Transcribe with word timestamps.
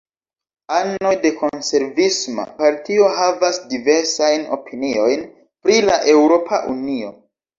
Anoj 0.75 1.09
de 1.25 1.31
Konservisma 1.41 2.45
Partio 2.61 3.11
havas 3.19 3.59
diversajn 3.73 4.47
opiniojn 4.57 5.27
pri 5.67 5.77
la 5.91 5.99
Eŭropa 6.17 6.63
Unio. 6.75 7.13